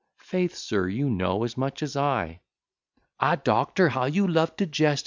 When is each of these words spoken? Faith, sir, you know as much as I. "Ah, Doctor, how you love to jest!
Faith, 0.23 0.55
sir, 0.55 0.87
you 0.87 1.07
know 1.11 1.43
as 1.43 1.55
much 1.55 1.83
as 1.83 1.95
I. 1.95 2.41
"Ah, 3.19 3.35
Doctor, 3.35 3.89
how 3.89 4.05
you 4.05 4.25
love 4.27 4.55
to 4.55 4.65
jest! 4.65 4.99